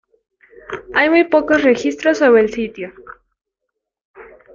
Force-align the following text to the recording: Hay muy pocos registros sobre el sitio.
Hay 0.95 1.11
muy 1.11 1.25
pocos 1.25 1.61
registros 1.61 2.17
sobre 2.17 2.41
el 2.41 2.51
sitio. 2.51 2.91